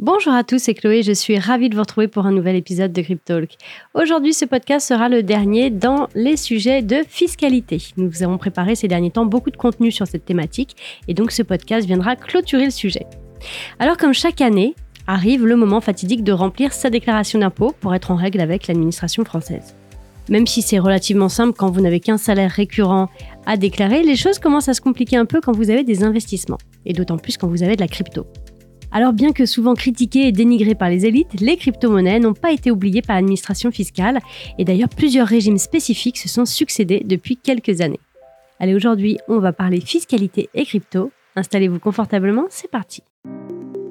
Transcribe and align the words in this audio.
Bonjour 0.00 0.32
à 0.32 0.42
tous, 0.42 0.58
c'est 0.58 0.74
Chloé, 0.74 1.04
je 1.04 1.12
suis 1.12 1.38
ravie 1.38 1.68
de 1.68 1.76
vous 1.76 1.82
retrouver 1.82 2.08
pour 2.08 2.26
un 2.26 2.32
nouvel 2.32 2.56
épisode 2.56 2.92
de 2.92 3.00
Cryptalk. 3.00 3.52
Aujourd'hui, 3.94 4.34
ce 4.34 4.44
podcast 4.44 4.88
sera 4.88 5.08
le 5.08 5.22
dernier 5.22 5.70
dans 5.70 6.08
les 6.16 6.36
sujets 6.36 6.82
de 6.82 7.04
fiscalité. 7.08 7.78
Nous 7.96 8.24
avons 8.24 8.36
préparé 8.36 8.74
ces 8.74 8.88
derniers 8.88 9.12
temps 9.12 9.24
beaucoup 9.24 9.52
de 9.52 9.56
contenu 9.56 9.92
sur 9.92 10.08
cette 10.08 10.24
thématique 10.24 10.74
et 11.06 11.14
donc 11.14 11.30
ce 11.30 11.44
podcast 11.44 11.86
viendra 11.86 12.16
clôturer 12.16 12.64
le 12.64 12.70
sujet. 12.72 13.06
Alors 13.78 13.96
comme 13.96 14.12
chaque 14.12 14.40
année, 14.40 14.74
arrive 15.06 15.46
le 15.46 15.54
moment 15.54 15.80
fatidique 15.80 16.24
de 16.24 16.32
remplir 16.32 16.72
sa 16.72 16.90
déclaration 16.90 17.38
d'impôt 17.38 17.72
pour 17.80 17.94
être 17.94 18.10
en 18.10 18.16
règle 18.16 18.40
avec 18.40 18.66
l'administration 18.66 19.24
française. 19.24 19.76
Même 20.28 20.48
si 20.48 20.60
c'est 20.60 20.80
relativement 20.80 21.28
simple 21.28 21.56
quand 21.56 21.70
vous 21.70 21.80
n'avez 21.80 22.00
qu'un 22.00 22.18
salaire 22.18 22.50
récurrent 22.50 23.10
à 23.46 23.56
déclarer, 23.56 24.02
les 24.02 24.16
choses 24.16 24.40
commencent 24.40 24.68
à 24.68 24.74
se 24.74 24.80
compliquer 24.80 25.18
un 25.18 25.26
peu 25.26 25.40
quand 25.40 25.52
vous 25.52 25.70
avez 25.70 25.84
des 25.84 26.02
investissements, 26.02 26.58
et 26.84 26.94
d'autant 26.94 27.18
plus 27.18 27.36
quand 27.36 27.46
vous 27.46 27.62
avez 27.62 27.76
de 27.76 27.80
la 27.80 27.88
crypto. 27.88 28.26
Alors 28.96 29.12
bien 29.12 29.32
que 29.32 29.44
souvent 29.44 29.74
critiquées 29.74 30.28
et 30.28 30.32
dénigrées 30.32 30.76
par 30.76 30.88
les 30.88 31.04
élites, 31.04 31.40
les 31.40 31.56
crypto-monnaies 31.56 32.20
n'ont 32.20 32.32
pas 32.32 32.52
été 32.52 32.70
oubliées 32.70 33.02
par 33.02 33.16
l'administration 33.16 33.72
fiscale 33.72 34.20
et 34.56 34.64
d'ailleurs 34.64 34.88
plusieurs 34.88 35.26
régimes 35.26 35.58
spécifiques 35.58 36.16
se 36.16 36.28
sont 36.28 36.44
succédés 36.44 37.02
depuis 37.04 37.36
quelques 37.36 37.80
années. 37.80 37.98
Allez, 38.60 38.72
aujourd'hui, 38.72 39.18
on 39.26 39.40
va 39.40 39.52
parler 39.52 39.80
fiscalité 39.80 40.48
et 40.54 40.64
crypto. 40.64 41.10
Installez-vous 41.34 41.80
confortablement, 41.80 42.44
c'est 42.50 42.70
parti. 42.70 43.02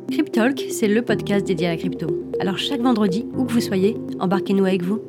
Cryptalk, 0.10 0.64
c'est 0.70 0.88
le 0.88 1.02
podcast 1.02 1.46
dédié 1.46 1.68
à 1.68 1.72
la 1.72 1.78
crypto. 1.78 2.08
Alors 2.40 2.58
chaque 2.58 2.80
vendredi, 2.80 3.26
où 3.36 3.44
que 3.44 3.52
vous 3.52 3.60
soyez, 3.60 3.98
embarquez-nous 4.22 4.64
avec 4.64 4.84
vous. 4.84 5.02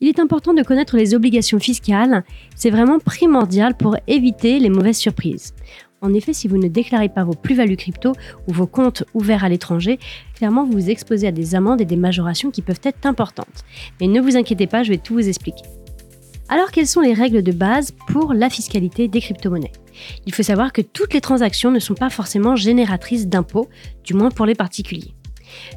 Il 0.00 0.08
est 0.08 0.20
important 0.20 0.52
de 0.52 0.62
connaître 0.62 0.98
les 0.98 1.14
obligations 1.14 1.58
fiscales, 1.58 2.22
c'est 2.54 2.68
vraiment 2.68 2.98
primordial 2.98 3.74
pour 3.74 3.96
éviter 4.06 4.58
les 4.58 4.68
mauvaises 4.68 4.98
surprises. 4.98 5.54
En 6.02 6.12
effet, 6.12 6.32
si 6.32 6.46
vous 6.46 6.58
ne 6.58 6.68
déclarez 6.68 7.08
pas 7.08 7.24
vos 7.24 7.34
plus-values 7.34 7.76
crypto 7.76 8.12
ou 8.46 8.52
vos 8.52 8.66
comptes 8.66 9.04
ouverts 9.14 9.44
à 9.44 9.48
l'étranger, 9.48 9.98
clairement 10.34 10.64
vous 10.64 10.72
vous 10.72 10.90
exposez 10.90 11.26
à 11.26 11.32
des 11.32 11.54
amendes 11.54 11.80
et 11.80 11.86
des 11.86 11.96
majorations 11.96 12.50
qui 12.50 12.62
peuvent 12.62 12.80
être 12.82 13.06
importantes. 13.06 13.64
Mais 14.00 14.06
ne 14.06 14.20
vous 14.20 14.36
inquiétez 14.36 14.66
pas, 14.66 14.82
je 14.82 14.90
vais 14.90 14.98
tout 14.98 15.14
vous 15.14 15.28
expliquer. 15.28 15.64
Alors 16.48 16.70
quelles 16.70 16.86
sont 16.86 17.00
les 17.00 17.14
règles 17.14 17.42
de 17.42 17.50
base 17.50 17.92
pour 18.08 18.32
la 18.32 18.50
fiscalité 18.50 19.08
des 19.08 19.20
crypto-monnaies? 19.20 19.72
Il 20.26 20.34
faut 20.34 20.44
savoir 20.44 20.72
que 20.72 20.82
toutes 20.82 21.14
les 21.14 21.20
transactions 21.20 21.70
ne 21.70 21.80
sont 21.80 21.94
pas 21.94 22.10
forcément 22.10 22.54
génératrices 22.54 23.26
d'impôts, 23.26 23.68
du 24.04 24.14
moins 24.14 24.30
pour 24.30 24.46
les 24.46 24.54
particuliers. 24.54 25.14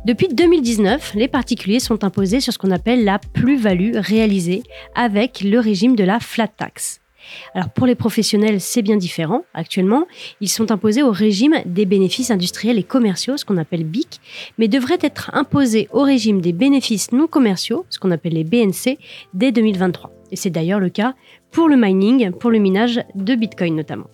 Depuis 0.06 0.28
2019, 0.28 1.14
les 1.16 1.28
particuliers 1.28 1.80
sont 1.80 2.04
imposés 2.04 2.40
sur 2.40 2.54
ce 2.54 2.58
qu'on 2.58 2.72
appelle 2.72 3.04
la 3.04 3.20
plus-value 3.20 3.96
réalisée 3.96 4.64
avec 4.96 5.42
le 5.42 5.60
régime 5.60 5.96
de 5.96 6.04
la 6.04 6.20
flat 6.20 6.48
tax. 6.48 6.99
Alors 7.54 7.70
pour 7.70 7.86
les 7.86 7.96
professionnels, 7.96 8.62
c'est 8.62 8.82
bien 8.82 8.98
différent. 8.98 9.44
Actuellement, 9.54 10.06
ils 10.42 10.50
sont 10.50 10.72
imposés 10.72 11.04
au 11.04 11.12
régime 11.12 11.56
des 11.66 11.86
bénéfices 11.86 12.32
industriels 12.32 12.78
et 12.78 12.84
commerciaux, 12.84 13.38
ce 13.38 13.46
qu'on 13.46 13.58
appelle 13.58 13.84
BIC, 13.84 14.20
mais 14.58 14.68
devraient 14.68 15.00
être 15.02 15.32
imposés 15.34 15.88
au 15.92 16.02
régime 16.02 16.42
des 16.42 16.54
bénéfices 16.54 17.12
non 17.12 17.28
commerciaux, 17.28 17.86
ce 17.90 18.00
qu'on 18.00 18.12
appelle 18.12 18.34
les 18.34 18.44
BNC, 18.44 18.98
dès 19.34 19.52
2023. 19.52 20.12
Et 20.32 20.36
c'est 20.36 20.50
d'ailleurs 20.50 20.80
le 20.80 20.90
cas 20.90 21.16
pour 21.52 21.68
le 21.68 21.76
mining, 21.76 22.32
pour 22.32 22.52
le 22.52 22.60
minage 22.60 23.02
de 23.16 23.36
Bitcoin 23.36 23.76
notamment. 23.76 24.08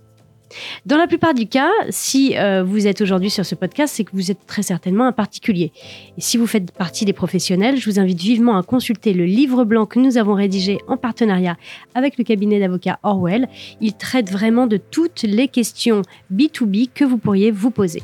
Dans 0.85 0.97
la 0.97 1.07
plupart 1.07 1.33
du 1.33 1.47
cas, 1.47 1.69
si 1.89 2.37
euh, 2.37 2.63
vous 2.63 2.87
êtes 2.87 3.01
aujourd'hui 3.01 3.29
sur 3.29 3.45
ce 3.45 3.55
podcast, 3.55 3.93
c'est 3.95 4.03
que 4.03 4.11
vous 4.13 4.31
êtes 4.31 4.45
très 4.45 4.63
certainement 4.63 5.05
un 5.05 5.11
particulier. 5.11 5.71
Et 6.17 6.21
si 6.21 6.37
vous 6.37 6.47
faites 6.47 6.71
partie 6.71 7.05
des 7.05 7.13
professionnels, 7.13 7.77
je 7.77 7.89
vous 7.89 7.99
invite 7.99 8.19
vivement 8.19 8.57
à 8.57 8.63
consulter 8.63 9.13
le 9.13 9.25
livre 9.25 9.63
blanc 9.63 9.85
que 9.85 9.99
nous 9.99 10.17
avons 10.17 10.33
rédigé 10.33 10.79
en 10.87 10.97
partenariat 10.97 11.57
avec 11.93 12.17
le 12.17 12.23
cabinet 12.23 12.59
d'avocats 12.59 12.99
Orwell. 13.03 13.47
Il 13.81 13.93
traite 13.93 14.31
vraiment 14.31 14.67
de 14.67 14.77
toutes 14.77 15.23
les 15.23 15.47
questions 15.47 16.01
B2B 16.33 16.89
que 16.93 17.05
vous 17.05 17.17
pourriez 17.17 17.51
vous 17.51 17.71
poser. 17.71 18.01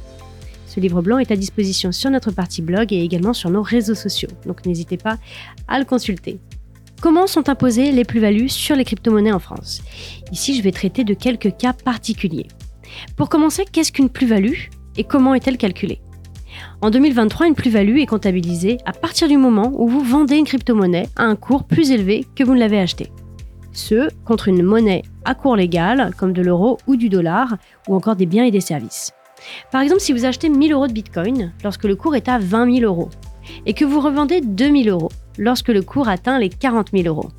Ce 0.67 0.79
livre 0.79 1.01
blanc 1.01 1.17
est 1.17 1.31
à 1.31 1.35
disposition 1.35 1.91
sur 1.91 2.09
notre 2.11 2.31
partie 2.31 2.61
blog 2.61 2.93
et 2.93 3.03
également 3.03 3.33
sur 3.33 3.49
nos 3.49 3.61
réseaux 3.61 3.95
sociaux, 3.95 4.29
donc 4.45 4.65
n'hésitez 4.65 4.95
pas 4.95 5.17
à 5.67 5.79
le 5.79 5.85
consulter. 5.85 6.39
Comment 7.01 7.25
sont 7.25 7.49
imposées 7.49 7.91
les 7.91 8.05
plus-values 8.05 8.47
sur 8.47 8.75
les 8.75 8.85
crypto-monnaies 8.85 9.31
en 9.31 9.39
France? 9.39 9.81
Ici, 10.31 10.55
je 10.55 10.61
vais 10.61 10.71
traiter 10.71 11.03
de 11.03 11.15
quelques 11.15 11.57
cas 11.57 11.73
particuliers. 11.73 12.45
Pour 13.17 13.27
commencer, 13.27 13.65
qu'est-ce 13.65 13.91
qu'une 13.91 14.09
plus-value 14.09 14.69
et 14.97 15.03
comment 15.03 15.33
est-elle 15.33 15.57
calculée? 15.57 15.99
En 16.79 16.91
2023, 16.91 17.47
une 17.47 17.55
plus-value 17.55 17.97
est 17.97 18.05
comptabilisée 18.05 18.77
à 18.85 18.93
partir 18.93 19.27
du 19.27 19.37
moment 19.37 19.71
où 19.73 19.87
vous 19.87 20.03
vendez 20.03 20.35
une 20.35 20.45
crypto-monnaie 20.45 21.09
à 21.15 21.23
un 21.23 21.35
cours 21.35 21.63
plus 21.63 21.89
élevé 21.89 22.23
que 22.35 22.43
vous 22.43 22.53
ne 22.53 22.59
l'avez 22.59 22.79
achetée. 22.79 23.11
Ce, 23.71 24.07
contre 24.23 24.49
une 24.49 24.61
monnaie 24.61 25.01
à 25.25 25.33
cours 25.33 25.55
légal, 25.55 26.13
comme 26.19 26.33
de 26.33 26.43
l'euro 26.43 26.77
ou 26.85 26.97
du 26.97 27.09
dollar, 27.09 27.57
ou 27.87 27.95
encore 27.95 28.15
des 28.15 28.27
biens 28.27 28.45
et 28.45 28.51
des 28.51 28.61
services. 28.61 29.11
Par 29.71 29.81
exemple, 29.81 30.01
si 30.01 30.13
vous 30.13 30.25
achetez 30.25 30.49
1000 30.49 30.71
euros 30.73 30.85
de 30.85 30.93
Bitcoin 30.93 31.51
lorsque 31.63 31.85
le 31.85 31.95
cours 31.95 32.15
est 32.15 32.29
à 32.29 32.37
20 32.37 32.75
000 32.75 32.85
euros, 32.85 33.09
et 33.65 33.73
que 33.73 33.85
vous 33.85 34.01
revendez 34.01 34.41
2000 34.41 34.89
euros 34.89 35.09
lorsque 35.37 35.69
le 35.69 35.81
cours 35.81 36.09
atteint 36.09 36.39
les 36.39 36.49
40 36.49 36.89
000 36.93 37.07
euros. 37.07 37.29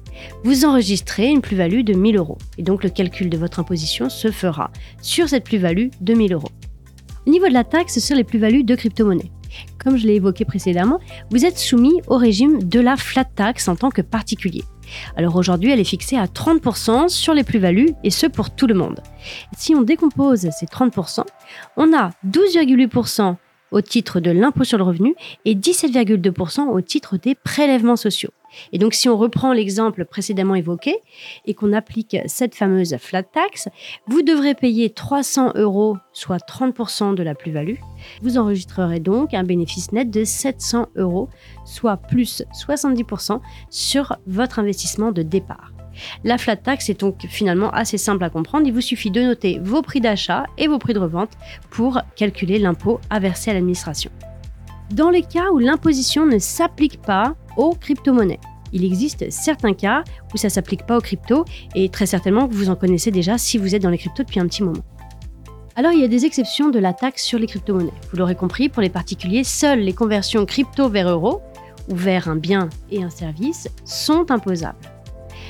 Vous 0.45 0.65
enregistrez 0.65 1.29
une 1.29 1.41
plus-value 1.41 1.83
de 1.83 1.95
1000 1.95 2.17
euros 2.17 2.39
et 2.59 2.63
donc 2.63 2.85
le 2.85 2.91
calcul 2.91 3.31
de 3.31 3.39
votre 3.39 3.61
imposition 3.61 4.09
se 4.09 4.31
fera 4.31 4.71
sur 5.01 5.29
cette 5.29 5.45
plus-value 5.45 5.89
de 6.01 6.15
1000 6.15 6.35
euros. 6.35 6.51
Au 7.27 7.31
niveau 7.31 7.49
de 7.49 7.53
la 7.53 7.65
taxe 7.65 7.99
sur 7.99 8.17
les 8.17 8.25
plus-values 8.25 8.65
de 8.65 8.75
crypto-monnaies, 8.75 9.31
comme 9.79 9.97
je 9.97 10.07
l'ai 10.07 10.15
évoqué 10.15 10.45
précédemment, 10.45 11.01
vous 11.31 11.45
êtes 11.45 11.59
soumis 11.59 12.01
au 12.07 12.17
régime 12.17 12.63
de 12.63 12.81
la 12.81 12.97
flat 12.97 13.25
tax 13.25 13.69
en 13.69 13.77
tant 13.77 13.91
que 13.91 14.03
particulier. 14.03 14.65
Alors 15.17 15.37
aujourd'hui, 15.37 15.71
elle 15.71 15.81
est 15.81 15.85
fixée 15.85 16.17
à 16.17 16.27
30% 16.27 17.09
sur 17.09 17.35
les 17.35 17.45
plus-values 17.45 17.91
et 18.05 18.11
ce 18.11 18.27
pour 18.27 18.51
tout 18.51 18.67
le 18.67 18.75
monde. 18.75 19.01
Si 19.57 19.75
on 19.75 19.83
décompose 19.83 20.49
ces 20.51 20.67
30%, 20.67 21.25
on 21.77 21.97
a 21.97 22.11
12,8% 22.27 23.37
au 23.73 23.81
titre 23.81 24.21
de 24.21 24.31
l'impôt 24.31 24.65
sur 24.65 24.79
le 24.79 24.85
revenu 24.85 25.15
et 25.45 25.55
17,2% 25.55 26.69
au 26.69 26.81
titre 26.81 27.17
des 27.17 27.35
prélèvements 27.35 27.97
sociaux. 27.97 28.31
Et 28.73 28.79
donc 28.79 28.95
si 28.95 29.09
on 29.09 29.17
reprend 29.17 29.53
l'exemple 29.53 30.05
précédemment 30.05 30.55
évoqué 30.55 30.97
et 31.47 31.55
qu'on 31.55 31.73
applique 31.73 32.17
cette 32.27 32.55
fameuse 32.55 32.97
flat 32.99 33.23
tax, 33.23 33.69
vous 34.07 34.23
devrez 34.23 34.55
payer 34.55 34.91
300 34.91 35.53
euros, 35.55 35.97
soit 36.13 36.47
30% 36.47 37.15
de 37.15 37.23
la 37.23 37.35
plus-value. 37.35 37.77
Vous 38.23 38.39
enregistrerez 38.39 39.01
donc 39.01 39.35
un 39.35 39.45
bénéfice 39.45 39.93
net 39.93 40.11
de 40.11 40.25
700 40.25 40.89
euros, 40.97 41.29
soit 41.65 41.97
plus 41.97 42.45
70% 42.55 43.41
sur 43.71 44.17
votre 44.27 44.59
investissement 44.59 45.13
de 45.13 45.23
départ. 45.23 45.73
La 46.25 46.39
flat 46.39 46.57
tax 46.57 46.89
est 46.89 47.01
donc 47.01 47.27
finalement 47.29 47.71
assez 47.71 47.99
simple 47.99 48.25
à 48.25 48.31
comprendre. 48.31 48.67
Il 48.67 48.73
vous 48.73 48.81
suffit 48.81 49.11
de 49.11 49.23
noter 49.23 49.59
vos 49.63 49.83
prix 49.83 50.01
d'achat 50.01 50.47
et 50.59 50.69
vos 50.69 50.79
prix 50.79 50.95
de 50.95 50.99
revente 50.99 51.31
pour 51.71 52.01
calculer 52.17 52.59
l'impôt 52.59 53.01
à 53.11 53.19
verser 53.19 53.51
à 53.51 53.55
l'administration. 53.55 54.11
Dans 54.93 55.11
les 55.11 55.23
cas 55.23 55.51
où 55.53 55.59
l'imposition 55.59 56.27
ne 56.27 56.39
s'applique 56.39 57.01
pas 57.01 57.35
aux 57.57 57.75
crypto-monnaies, 57.75 58.41
il 58.73 58.85
existe 58.85 59.31
certains 59.31 59.75
cas 59.75 60.03
où 60.35 60.37
ça 60.37 60.49
ne 60.49 60.53
s'applique 60.53 60.87
pas 60.87 60.97
aux 60.97 61.01
cryptos 61.01 61.45
et 61.75 61.89
très 61.89 62.07
certainement 62.07 62.47
vous 62.51 62.71
en 62.71 62.77
connaissez 62.77 63.11
déjà 63.11 63.39
si 63.39 63.59
vous 63.59 63.75
êtes 63.75 63.83
dans 63.83 63.91
les 63.91 63.99
cryptos 63.99 64.23
depuis 64.23 64.41
un 64.41 64.47
petit 64.47 64.63
moment. 64.63 64.83
Alors 65.75 65.93
il 65.93 66.01
y 66.01 66.05
a 66.05 66.09
des 66.09 66.27
exceptions 66.27 66.69
de 66.69 66.79
la 66.79 66.93
taxe 66.93 67.25
sur 67.25 67.39
les 67.39 67.47
crypto-monnaies. 67.47 67.93
Vous 68.11 68.19
l'aurez 68.19 68.35
compris, 68.35 68.69
pour 68.69 68.83
les 68.83 68.91
particuliers, 68.91 69.45
seules 69.45 69.81
les 69.81 69.95
conversions 69.95 70.45
crypto 70.45 70.89
vers 70.89 71.09
euro 71.09 71.41
ou 71.89 71.97
vers 71.97 72.29
un 72.29 72.37
bien 72.37 72.69
et 72.91 73.03
un 73.03 73.11
service 73.11 73.69
sont 73.85 74.31
imposables. 74.31 74.79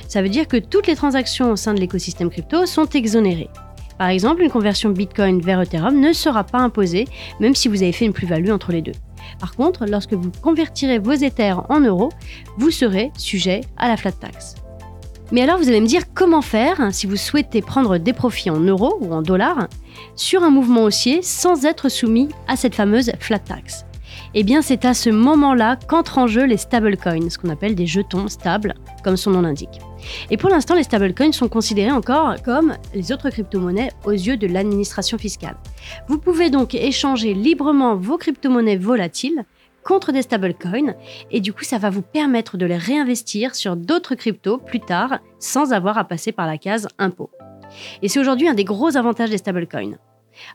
Ça 0.09 0.23
veut 0.23 0.29
dire 0.29 0.49
que 0.49 0.57
toutes 0.57 0.87
les 0.87 0.97
transactions 0.97 1.51
au 1.53 1.57
sein 1.57 1.75
de 1.75 1.81
l'écosystème 1.81 2.31
crypto 2.31 2.67
sont 2.67 2.87
exonérées. 2.87 3.51
Par 3.99 4.09
exemple, 4.09 4.43
une 4.43 4.51
conversion 4.51 4.91
Bitcoin 4.91 5.41
vers 5.41 5.61
Ethereum 5.61 6.01
ne 6.01 6.13
sera 6.13 6.45
pas 6.45 6.59
imposée, 6.59 7.07
même 7.41 7.55
si 7.55 7.69
vous 7.69 7.83
avez 7.83 7.93
fait 7.93 8.05
une 8.05 8.13
plus-value 8.13 8.51
entre 8.51 8.73
les 8.73 8.83
deux. 8.83 8.93
Par 9.39 9.55
contre, 9.55 9.87
lorsque 9.87 10.15
vous 10.15 10.33
convertirez 10.43 10.99
vos 10.99 11.13
Ethers 11.13 11.65
en 11.71 11.81
euros, 11.81 12.11
vous 12.59 12.71
serez 12.71 13.13
sujet 13.17 13.61
à 13.77 13.89
la 13.89 13.97
flat 13.97 14.13
tax. 14.13 14.57
Mais 15.31 15.43
alors 15.43 15.57
vous 15.57 15.69
allez 15.69 15.81
me 15.81 15.87
dire 15.87 16.13
comment 16.13 16.43
faire 16.43 16.93
si 16.93 17.07
vous 17.07 17.17
souhaitez 17.17 17.63
prendre 17.63 17.97
des 17.97 18.13
profits 18.13 18.51
en 18.51 18.61
euros 18.61 18.99
ou 19.01 19.15
en 19.15 19.23
dollars 19.23 19.69
sur 20.15 20.43
un 20.43 20.51
mouvement 20.51 20.83
haussier 20.83 21.23
sans 21.23 21.65
être 21.65 21.89
soumis 21.89 22.29
à 22.49 22.57
cette 22.57 22.75
fameuse 22.75 23.13
flat 23.19 23.39
tax? 23.39 23.87
Eh 24.35 24.45
bien 24.45 24.63
c'est 24.63 24.85
à 24.87 24.95
ce 24.95 25.11
moment-là 25.11 25.77
qu'entrent 25.89 26.19
en 26.19 26.27
jeu 26.27 26.45
les 26.47 26.57
stablecoins, 26.57 27.29
ce 27.29 27.37
qu'on 27.37 27.51
appelle 27.51 27.75
des 27.75 27.87
jetons 27.87 28.29
stables, 28.29 28.75
comme 29.05 29.19
son 29.19 29.31
nom 29.31 29.43
l'indique. 29.43 29.81
Et 30.31 30.37
pour 30.37 30.49
l'instant, 30.49 30.75
les 30.75 30.83
stablecoins 30.83 31.33
sont 31.33 31.49
considérés 31.49 31.91
encore 31.91 32.43
comme 32.43 32.75
les 32.95 33.13
autres 33.13 33.29
crypto-monnaies 33.29 33.91
aux 34.05 34.13
yeux 34.13 34.39
de 34.39 34.47
l'administration 34.47 35.19
fiscale. 35.19 35.57
Vous 36.09 36.19
pouvez 36.19 36.49
donc 36.49 36.75
échanger 36.75 37.35
librement 37.35 37.95
vos 37.95 38.17
crypto-monnaies 38.17 38.77
volatiles 38.77 39.45
contre 39.85 40.13
des 40.13 40.23
stablecoins 40.23 40.95
et 41.31 41.41
du 41.41 41.53
coup 41.53 41.65
ça 41.65 41.79
va 41.79 41.91
vous 41.91 42.03
permettre 42.03 42.57
de 42.57 42.67
les 42.67 42.77
réinvestir 42.77 43.55
sur 43.55 43.77
d'autres 43.77 44.15
cryptos 44.15 44.59
plus 44.59 44.81
tard 44.81 45.19
sans 45.41 45.73
avoir 45.73 45.99
à 45.99 46.05
passer 46.05 46.33
par 46.33 46.47
la 46.47 46.57
case 46.57 46.89
impôt. 46.99 47.31
Et 48.01 48.09
c'est 48.09 48.21
aujourd'hui 48.21 48.49
un 48.49 48.55
des 48.55 48.65
gros 48.65 48.97
avantages 48.97 49.31
des 49.31 49.39
stablecoins. 49.39 49.99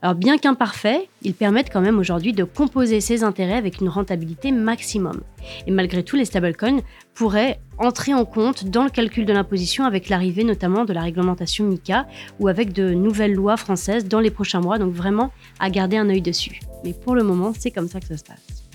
Alors 0.01 0.15
bien 0.15 0.37
qu'imparfaits, 0.37 1.07
ils 1.21 1.33
permettent 1.33 1.71
quand 1.71 1.81
même 1.81 1.99
aujourd'hui 1.99 2.33
de 2.33 2.43
composer 2.43 3.01
ces 3.01 3.23
intérêts 3.23 3.55
avec 3.55 3.81
une 3.81 3.89
rentabilité 3.89 4.51
maximum. 4.51 5.21
Et 5.65 5.71
malgré 5.71 6.03
tout, 6.03 6.15
les 6.15 6.25
stablecoins 6.25 6.81
pourraient 7.13 7.59
entrer 7.77 8.13
en 8.13 8.25
compte 8.25 8.65
dans 8.65 8.83
le 8.83 8.89
calcul 8.89 9.25
de 9.25 9.33
l'imposition 9.33 9.85
avec 9.85 10.09
l'arrivée 10.09 10.43
notamment 10.43 10.85
de 10.85 10.93
la 10.93 11.01
réglementation 11.01 11.65
MICA 11.65 12.07
ou 12.39 12.47
avec 12.47 12.73
de 12.73 12.93
nouvelles 12.93 13.33
lois 13.33 13.57
françaises 13.57 14.05
dans 14.05 14.19
les 14.19 14.31
prochains 14.31 14.61
mois, 14.61 14.77
donc 14.77 14.93
vraiment 14.93 15.31
à 15.59 15.69
garder 15.69 15.97
un 15.97 16.09
œil 16.09 16.21
dessus. 16.21 16.59
Mais 16.83 16.93
pour 16.93 17.15
le 17.15 17.23
moment, 17.23 17.53
c'est 17.57 17.71
comme 17.71 17.87
ça 17.87 17.99
que 17.99 18.07
ça 18.07 18.17
se 18.17 18.23
passe. 18.23 18.67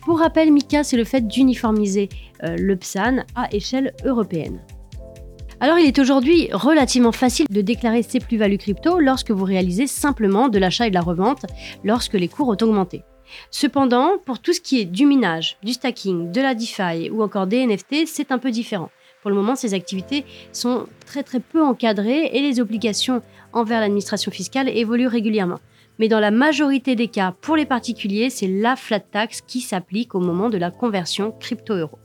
Pour 0.00 0.20
rappel, 0.20 0.52
MICA, 0.52 0.84
c'est 0.84 0.96
le 0.96 1.04
fait 1.04 1.26
d'uniformiser 1.26 2.08
euh, 2.42 2.56
le 2.56 2.76
PSAN 2.76 3.24
à 3.34 3.52
échelle 3.52 3.92
européenne. 4.04 4.60
Alors 5.60 5.76
il 5.76 5.86
est 5.86 5.98
aujourd'hui 5.98 6.50
relativement 6.52 7.10
facile 7.10 7.46
de 7.50 7.62
déclarer 7.62 8.04
ses 8.04 8.20
plus-values 8.20 8.58
crypto 8.58 9.00
lorsque 9.00 9.32
vous 9.32 9.44
réalisez 9.44 9.88
simplement 9.88 10.48
de 10.48 10.58
l'achat 10.58 10.86
et 10.86 10.90
de 10.90 10.94
la 10.94 11.00
revente 11.00 11.46
lorsque 11.82 12.12
les 12.12 12.28
cours 12.28 12.48
ont 12.48 12.56
augmenté. 12.62 13.02
Cependant, 13.50 14.18
pour 14.24 14.38
tout 14.38 14.52
ce 14.52 14.60
qui 14.60 14.80
est 14.80 14.84
du 14.84 15.04
minage, 15.04 15.56
du 15.64 15.72
stacking, 15.72 16.30
de 16.30 16.40
la 16.40 16.54
DeFi 16.54 17.10
ou 17.10 17.24
encore 17.24 17.48
des 17.48 17.66
NFT, 17.66 18.06
c'est 18.06 18.30
un 18.30 18.38
peu 18.38 18.52
différent. 18.52 18.90
Pour 19.20 19.30
le 19.30 19.36
moment, 19.36 19.56
ces 19.56 19.74
activités 19.74 20.24
sont 20.52 20.86
très 21.06 21.24
très 21.24 21.40
peu 21.40 21.60
encadrées 21.60 22.30
et 22.32 22.40
les 22.40 22.60
obligations 22.60 23.20
envers 23.52 23.80
l'administration 23.80 24.30
fiscale 24.30 24.68
évoluent 24.68 25.08
régulièrement. 25.08 25.58
Mais 25.98 26.06
dans 26.06 26.20
la 26.20 26.30
majorité 26.30 26.94
des 26.94 27.08
cas, 27.08 27.34
pour 27.40 27.56
les 27.56 27.66
particuliers, 27.66 28.30
c'est 28.30 28.46
la 28.46 28.76
flat 28.76 29.00
tax 29.00 29.40
qui 29.40 29.60
s'applique 29.60 30.14
au 30.14 30.20
moment 30.20 30.50
de 30.50 30.58
la 30.58 30.70
conversion 30.70 31.32
crypto-euro. 31.40 31.98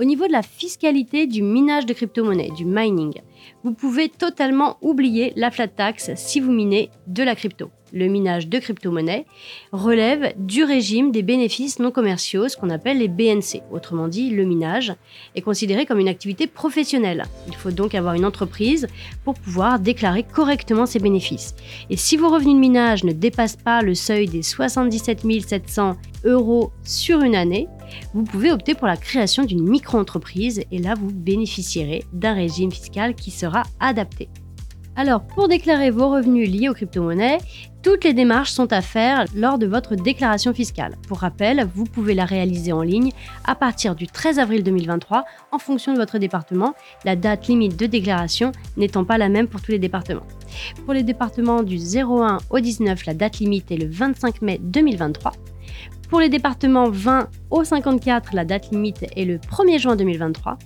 Au 0.00 0.04
niveau 0.04 0.26
de 0.26 0.32
la 0.32 0.40
fiscalité 0.40 1.26
du 1.26 1.42
minage 1.42 1.84
de 1.84 1.92
crypto-monnaies, 1.92 2.52
du 2.56 2.64
mining, 2.64 3.20
vous 3.64 3.74
pouvez 3.74 4.08
totalement 4.08 4.78
oublier 4.80 5.34
la 5.36 5.50
flat 5.50 5.68
tax 5.68 6.12
si 6.14 6.40
vous 6.40 6.52
minez 6.52 6.88
de 7.06 7.22
la 7.22 7.34
crypto. 7.34 7.70
Le 7.92 8.06
minage 8.06 8.48
de 8.48 8.58
crypto-monnaies 8.58 9.26
relève 9.72 10.32
du 10.38 10.64
régime 10.64 11.10
des 11.10 11.22
bénéfices 11.22 11.80
non 11.80 11.90
commerciaux, 11.90 12.48
ce 12.48 12.56
qu'on 12.56 12.70
appelle 12.70 12.96
les 12.96 13.08
BNC. 13.08 13.60
Autrement 13.72 14.08
dit, 14.08 14.30
le 14.30 14.46
minage 14.46 14.94
est 15.34 15.42
considéré 15.42 15.84
comme 15.84 15.98
une 15.98 16.08
activité 16.08 16.46
professionnelle. 16.46 17.24
Il 17.48 17.54
faut 17.54 17.70
donc 17.70 17.94
avoir 17.94 18.14
une 18.14 18.24
entreprise 18.24 18.86
pour 19.24 19.34
pouvoir 19.34 19.80
déclarer 19.80 20.22
correctement 20.22 20.86
ses 20.86 21.00
bénéfices. 21.00 21.54
Et 21.90 21.98
si 21.98 22.16
vos 22.16 22.30
revenus 22.30 22.54
de 22.54 22.60
minage 22.60 23.04
ne 23.04 23.12
dépassent 23.12 23.56
pas 23.56 23.82
le 23.82 23.94
seuil 23.94 24.28
des 24.28 24.42
77 24.42 25.26
700 25.46 25.96
euros 26.24 26.70
sur 26.84 27.20
une 27.20 27.34
année, 27.34 27.68
vous 28.14 28.24
pouvez 28.24 28.52
opter 28.52 28.74
pour 28.74 28.86
la 28.86 28.96
création 28.96 29.44
d'une 29.44 29.68
micro-entreprise 29.68 30.62
et 30.70 30.78
là 30.78 30.94
vous 30.94 31.10
bénéficierez 31.10 32.04
d'un 32.12 32.34
régime 32.34 32.72
fiscal 32.72 33.14
qui 33.14 33.30
sera 33.30 33.62
adapté. 33.80 34.28
Alors, 34.96 35.22
pour 35.22 35.48
déclarer 35.48 35.90
vos 35.90 36.10
revenus 36.10 36.50
liés 36.50 36.68
aux 36.68 36.74
crypto-monnaies, 36.74 37.38
toutes 37.82 38.04
les 38.04 38.12
démarches 38.12 38.50
sont 38.50 38.70
à 38.72 38.82
faire 38.82 39.24
lors 39.34 39.56
de 39.56 39.66
votre 39.66 39.94
déclaration 39.94 40.52
fiscale. 40.52 40.96
Pour 41.08 41.20
rappel, 41.20 41.66
vous 41.74 41.84
pouvez 41.84 42.12
la 42.12 42.26
réaliser 42.26 42.72
en 42.72 42.82
ligne 42.82 43.12
à 43.44 43.54
partir 43.54 43.94
du 43.94 44.06
13 44.06 44.38
avril 44.38 44.62
2023 44.62 45.24
en 45.52 45.58
fonction 45.58 45.94
de 45.94 45.98
votre 45.98 46.18
département, 46.18 46.74
la 47.06 47.16
date 47.16 47.46
limite 47.46 47.78
de 47.78 47.86
déclaration 47.86 48.52
n'étant 48.76 49.04
pas 49.04 49.16
la 49.16 49.30
même 49.30 49.48
pour 49.48 49.62
tous 49.62 49.72
les 49.72 49.78
départements. 49.78 50.26
Pour 50.84 50.92
les 50.92 51.02
départements 51.02 51.62
du 51.62 51.76
01 51.76 52.38
au 52.50 52.60
19, 52.60 53.06
la 53.06 53.14
date 53.14 53.38
limite 53.38 53.70
est 53.70 53.78
le 53.78 53.88
25 53.88 54.42
mai 54.42 54.58
2023. 54.62 55.32
Pour 56.10 56.18
les 56.18 56.28
départements 56.28 56.90
20 56.90 57.28
au 57.50 57.62
54, 57.62 58.34
la 58.34 58.44
date 58.44 58.72
limite 58.72 59.04
est 59.16 59.24
le 59.24 59.38
1er 59.38 59.78
juin 59.78 59.94
2023. 59.94 60.58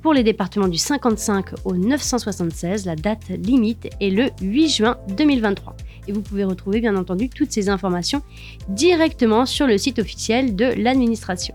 Pour 0.00 0.14
les 0.14 0.22
départements 0.22 0.68
du 0.68 0.78
55 0.78 1.66
au 1.66 1.74
976, 1.74 2.86
la 2.86 2.96
date 2.96 3.28
limite 3.28 3.90
est 4.00 4.08
le 4.08 4.30
8 4.40 4.68
juin 4.70 4.96
2023. 5.10 5.76
Et 6.08 6.12
vous 6.12 6.22
pouvez 6.22 6.44
retrouver 6.44 6.80
bien 6.80 6.96
entendu 6.96 7.28
toutes 7.28 7.52
ces 7.52 7.68
informations 7.68 8.22
directement 8.68 9.44
sur 9.44 9.66
le 9.66 9.76
site 9.76 9.98
officiel 9.98 10.56
de 10.56 10.72
l'administration. 10.78 11.54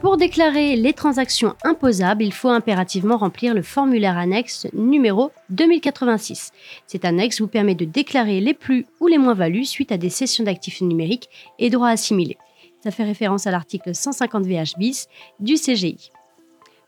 Pour 0.00 0.16
déclarer 0.16 0.76
les 0.76 0.94
transactions 0.94 1.56
imposables, 1.62 2.24
il 2.24 2.32
faut 2.32 2.48
impérativement 2.48 3.18
remplir 3.18 3.52
le 3.52 3.62
formulaire 3.62 4.16
annexe 4.16 4.66
numéro 4.72 5.30
2086. 5.50 6.52
Cet 6.86 7.04
annexe 7.04 7.42
vous 7.42 7.48
permet 7.48 7.74
de 7.74 7.84
déclarer 7.84 8.40
les 8.40 8.54
plus 8.54 8.86
ou 9.00 9.08
les 9.08 9.18
moins-values 9.18 9.66
suite 9.66 9.92
à 9.92 9.98
des 9.98 10.10
cessions 10.10 10.44
d'actifs 10.44 10.80
numériques 10.80 11.28
et 11.58 11.68
droits 11.68 11.90
assimilés. 11.90 12.38
Ça 12.82 12.90
fait 12.90 13.04
référence 13.04 13.46
à 13.46 13.50
l'article 13.50 13.94
150 13.94 14.46
VH 14.46 14.78
bis 14.78 15.08
du 15.40 15.54
CGI. 15.54 16.10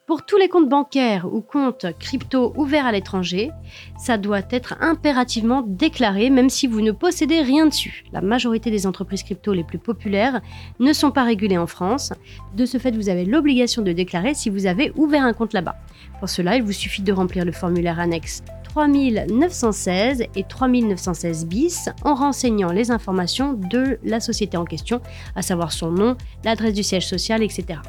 Pour 0.09 0.25
tous 0.25 0.39
les 0.39 0.49
comptes 0.49 0.71
bancaires 0.71 1.27
ou 1.31 1.43
comptes 1.43 1.85
crypto 1.99 2.55
ouverts 2.57 2.87
à 2.87 2.93
l'étranger, 2.93 3.51
ça 3.99 4.17
doit 4.17 4.41
être 4.51 4.75
impérativement 4.81 5.61
déclaré 5.61 6.31
même 6.31 6.49
si 6.49 6.67
vous 6.67 6.81
ne 6.81 6.93
possédez 6.93 7.43
rien 7.43 7.67
dessus. 7.67 8.07
La 8.11 8.23
majorité 8.23 8.71
des 8.71 8.87
entreprises 8.87 9.23
crypto 9.23 9.53
les 9.53 9.65
plus 9.65 9.77
populaires 9.77 10.41
ne 10.81 10.95
sont 10.95 11.11
pas 11.11 11.25
régulées 11.25 11.59
en 11.59 11.67
France. 11.67 12.15
De 12.57 12.65
ce 12.65 12.79
fait, 12.79 12.97
vous 12.97 13.11
avez 13.11 13.27
l'obligation 13.27 13.83
de 13.83 13.93
déclarer 13.93 14.33
si 14.33 14.49
vous 14.49 14.65
avez 14.65 14.93
ouvert 14.97 15.25
un 15.25 15.35
compte 15.35 15.53
là-bas. 15.53 15.77
Pour 16.21 16.31
cela, 16.31 16.57
il 16.57 16.63
vous 16.63 16.73
suffit 16.73 17.03
de 17.03 17.13
remplir 17.13 17.45
le 17.45 17.53
formulaire 17.53 18.01
annexe 18.01 18.43
3916 18.79 20.25
et 20.37 20.45
3916 20.45 21.47
bis 21.47 21.89
en 22.05 22.15
renseignant 22.15 22.71
les 22.71 22.93
informations 22.93 23.55
de 23.55 23.99
la 24.05 24.21
société 24.21 24.57
en 24.57 24.65
question, 24.65 25.01
à 25.35 25.43
savoir 25.43 25.73
son 25.73 25.91
nom, 25.91 26.17
l'adresse 26.45 26.75
du 26.75 26.85
siège 26.85 27.07
social, 27.07 27.43
etc. 27.43 27.81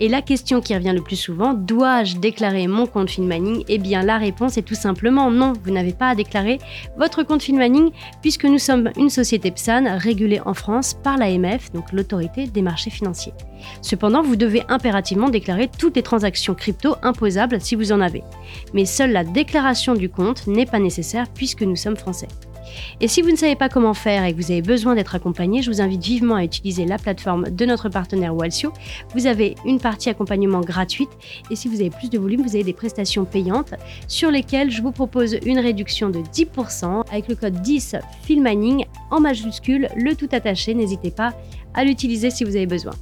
Et 0.00 0.08
la 0.08 0.22
question 0.22 0.60
qui 0.60 0.74
revient 0.74 0.92
le 0.94 1.02
plus 1.02 1.16
souvent, 1.16 1.54
dois-je 1.54 2.16
déclarer 2.16 2.66
mon 2.66 2.86
compte 2.86 3.10
Finmaning 3.10 3.64
Eh 3.68 3.78
bien 3.78 4.02
la 4.02 4.18
réponse 4.18 4.56
est 4.56 4.62
tout 4.62 4.74
simplement 4.74 5.30
non, 5.30 5.52
vous 5.62 5.70
n'avez 5.70 5.92
pas 5.92 6.08
à 6.08 6.14
déclarer 6.14 6.58
votre 6.96 7.22
compte 7.22 7.42
Finmaning 7.42 7.90
puisque 8.20 8.44
nous 8.44 8.58
sommes 8.58 8.90
une 8.96 9.10
société 9.10 9.50
PSAN 9.50 9.98
régulée 9.98 10.40
en 10.44 10.54
France 10.54 10.94
par 10.94 11.16
l'AMF, 11.16 11.72
donc 11.72 11.92
l'autorité 11.92 12.46
des 12.46 12.62
marchés 12.62 12.90
financiers. 12.90 13.32
Cependant, 13.82 14.22
vous 14.22 14.36
devez 14.36 14.62
impérativement 14.68 15.30
déclarer 15.30 15.70
toutes 15.78 15.96
les 15.96 16.02
transactions 16.02 16.54
crypto 16.54 16.96
imposables 17.02 17.60
si 17.60 17.76
vous 17.76 17.92
en 17.92 18.00
avez. 18.00 18.22
Mais 18.72 18.84
seule 18.84 19.12
la 19.12 19.24
déclaration 19.24 19.94
du 19.94 20.08
compte 20.08 20.46
n'est 20.46 20.66
pas 20.66 20.78
nécessaire 20.78 21.26
puisque 21.32 21.62
nous 21.62 21.76
sommes 21.76 21.96
français. 21.96 22.28
Et 23.00 23.08
si 23.08 23.22
vous 23.22 23.30
ne 23.30 23.36
savez 23.36 23.56
pas 23.56 23.68
comment 23.68 23.94
faire 23.94 24.24
et 24.24 24.32
que 24.32 24.36
vous 24.36 24.50
avez 24.50 24.62
besoin 24.62 24.94
d'être 24.94 25.14
accompagné, 25.14 25.62
je 25.62 25.70
vous 25.70 25.80
invite 25.80 26.02
vivement 26.02 26.36
à 26.36 26.44
utiliser 26.44 26.84
la 26.84 26.98
plateforme 26.98 27.50
de 27.50 27.64
notre 27.66 27.88
partenaire 27.88 28.34
Walsio. 28.34 28.72
Vous 29.14 29.26
avez 29.26 29.54
une 29.64 29.78
partie 29.78 30.10
accompagnement 30.10 30.60
gratuite 30.60 31.10
et 31.50 31.56
si 31.56 31.68
vous 31.68 31.80
avez 31.80 31.90
plus 31.90 32.10
de 32.10 32.18
volume, 32.18 32.42
vous 32.42 32.54
avez 32.54 32.64
des 32.64 32.72
prestations 32.72 33.24
payantes 33.24 33.74
sur 34.08 34.30
lesquelles 34.30 34.70
je 34.70 34.82
vous 34.82 34.92
propose 34.92 35.38
une 35.44 35.58
réduction 35.58 36.10
de 36.10 36.20
10% 36.20 37.04
avec 37.10 37.28
le 37.28 37.34
code 37.34 37.60
10 37.62 37.96
Filmaning 38.22 38.84
en 39.10 39.20
majuscule, 39.20 39.88
le 39.96 40.14
tout 40.14 40.28
attaché. 40.32 40.74
N'hésitez 40.74 41.10
pas 41.10 41.34
à 41.74 41.84
l'utiliser 41.84 42.30
si 42.30 42.44
vous 42.44 42.56
avez 42.56 42.66
besoin. 42.66 42.94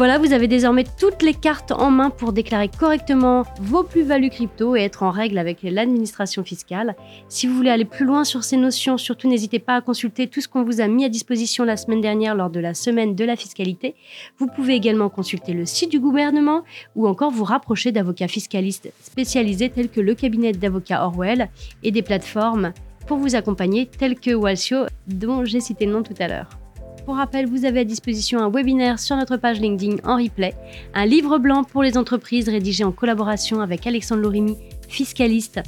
Voilà, 0.00 0.16
vous 0.16 0.32
avez 0.32 0.48
désormais 0.48 0.86
toutes 0.98 1.20
les 1.20 1.34
cartes 1.34 1.72
en 1.72 1.90
main 1.90 2.08
pour 2.08 2.32
déclarer 2.32 2.70
correctement 2.70 3.42
vos 3.60 3.82
plus-values 3.82 4.30
crypto 4.30 4.74
et 4.74 4.80
être 4.80 5.02
en 5.02 5.10
règle 5.10 5.36
avec 5.36 5.58
l'administration 5.62 6.42
fiscale. 6.42 6.96
Si 7.28 7.46
vous 7.46 7.54
voulez 7.54 7.68
aller 7.68 7.84
plus 7.84 8.06
loin 8.06 8.24
sur 8.24 8.42
ces 8.42 8.56
notions, 8.56 8.96
surtout 8.96 9.28
n'hésitez 9.28 9.58
pas 9.58 9.76
à 9.76 9.82
consulter 9.82 10.26
tout 10.26 10.40
ce 10.40 10.48
qu'on 10.48 10.64
vous 10.64 10.80
a 10.80 10.88
mis 10.88 11.04
à 11.04 11.10
disposition 11.10 11.64
la 11.64 11.76
semaine 11.76 12.00
dernière 12.00 12.34
lors 12.34 12.48
de 12.48 12.60
la 12.60 12.72
semaine 12.72 13.14
de 13.14 13.24
la 13.26 13.36
fiscalité. 13.36 13.94
Vous 14.38 14.46
pouvez 14.46 14.72
également 14.72 15.10
consulter 15.10 15.52
le 15.52 15.66
site 15.66 15.90
du 15.90 16.00
gouvernement 16.00 16.62
ou 16.96 17.06
encore 17.06 17.30
vous 17.30 17.44
rapprocher 17.44 17.92
d'avocats 17.92 18.26
fiscalistes 18.26 18.90
spécialisés 19.02 19.68
tels 19.68 19.90
que 19.90 20.00
le 20.00 20.14
cabinet 20.14 20.52
d'avocats 20.52 21.04
Orwell 21.04 21.50
et 21.82 21.90
des 21.90 22.00
plateformes 22.00 22.72
pour 23.06 23.18
vous 23.18 23.34
accompagner 23.34 23.84
telles 23.84 24.18
que 24.18 24.32
Walsio 24.32 24.86
dont 25.08 25.44
j'ai 25.44 25.60
cité 25.60 25.84
le 25.84 25.92
nom 25.92 26.02
tout 26.02 26.14
à 26.20 26.28
l'heure. 26.28 26.59
Pour 27.10 27.16
rappel, 27.16 27.46
vous 27.46 27.64
avez 27.64 27.80
à 27.80 27.84
disposition 27.84 28.38
un 28.38 28.50
webinaire 28.50 29.00
sur 29.00 29.16
notre 29.16 29.36
page 29.36 29.58
LinkedIn 29.58 29.96
en 30.04 30.16
replay, 30.16 30.54
un 30.94 31.06
livre 31.06 31.38
blanc 31.38 31.64
pour 31.64 31.82
les 31.82 31.98
entreprises 31.98 32.48
rédigé 32.48 32.84
en 32.84 32.92
collaboration 32.92 33.60
avec 33.60 33.84
Alexandre 33.84 34.22
Lorimi, 34.22 34.56
fiscaliste 34.88 35.58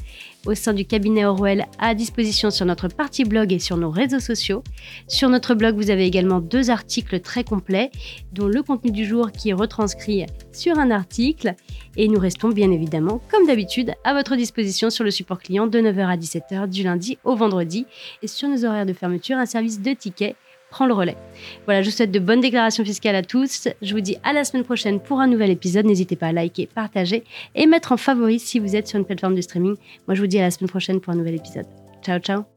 au 0.47 0.55
sein 0.55 0.73
du 0.73 0.85
cabinet 0.85 1.25
Orwell 1.25 1.67
à 1.81 1.97
disposition 1.97 2.53
sur 2.53 2.65
notre 2.65 2.87
partie 2.87 3.25
blog 3.25 3.53
et 3.53 3.59
sur 3.59 3.77
nos 3.77 3.91
réseaux 3.91 4.21
sociaux. 4.21 4.63
Sur 5.09 5.31
notre 5.31 5.57
blog, 5.57 5.75
vous 5.75 5.91
avez 5.91 6.07
également 6.07 6.39
deux 6.39 6.71
articles 6.71 7.19
très 7.19 7.43
complets, 7.43 7.91
dont 8.33 8.47
le 8.47 8.63
contenu 8.63 8.93
du 8.93 9.05
jour 9.05 9.33
qui 9.33 9.51
est 9.51 9.53
retranscrit 9.53 10.27
sur 10.53 10.79
un 10.79 10.93
article. 10.93 11.57
Et 11.97 12.07
nous 12.07 12.21
restons 12.21 12.51
bien 12.51 12.71
évidemment, 12.71 13.21
comme 13.33 13.49
d'habitude, 13.49 13.95
à 14.05 14.15
votre 14.15 14.37
disposition 14.37 14.91
sur 14.91 15.03
le 15.03 15.11
support 15.11 15.41
client 15.41 15.67
de 15.67 15.81
9h 15.81 16.07
à 16.07 16.17
17h 16.17 16.69
du 16.69 16.85
lundi 16.85 17.19
au 17.25 17.35
vendredi 17.35 17.85
et 18.23 18.29
sur 18.29 18.49
nos 18.49 18.65
horaires 18.65 18.87
de 18.87 18.93
fermeture, 18.93 19.39
un 19.39 19.47
service 19.47 19.83
de 19.83 19.93
tickets 19.93 20.37
prend 20.73 20.87
le 20.87 20.95
relais. 20.95 21.17
Voilà, 21.67 21.83
je 21.83 21.91
vous 21.91 21.97
souhaite 21.97 22.11
de 22.11 22.19
bonnes 22.19 22.41
déclarations 22.41 22.85
fiscales 22.85 23.15
à 23.15 23.23
tous. 23.23 23.69
Je 23.81 23.95
vous 23.95 24.01
dis 24.01 24.17
à 24.25 24.33
la 24.33 24.45
semaine 24.45 24.65
prochaine 24.65 24.99
pour 24.99 25.21
un 25.21 25.29
nouvel 25.29 25.51
épisode. 25.51 25.87
N'hésitez 25.87 26.17
pas 26.17 26.29
à 26.29 26.33
liker, 26.33 26.67
partager 26.67 27.23
et 27.55 27.67
mettre 27.67 27.93
en 27.93 27.97
favori 27.97 28.41
si 28.41 28.59
vous 28.59 28.75
êtes 28.75 28.89
sur 28.89 28.99
une 28.99 29.05
plateforme 29.05 29.37
de 29.37 29.43
streaming. 29.43 29.77
Moi, 30.09 30.17
je 30.17 30.21
vous 30.21 30.27
dis 30.27 30.41
à 30.41 30.43
la 30.43 30.51
semaine 30.51 30.71
prochaine 30.71 31.01
pour 31.01 31.13
un 31.13 31.17
nouvel 31.17 31.37
épisode. 31.37 31.67
Ciao, 32.03 32.19
ciao 32.19 32.52